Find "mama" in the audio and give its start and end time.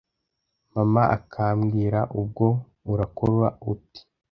0.73-1.01